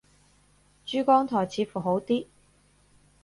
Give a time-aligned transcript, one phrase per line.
[0.83, 2.25] 珠江台似乎好啲